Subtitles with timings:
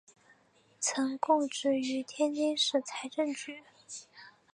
[0.79, 3.61] 曾供职于天津市财政局。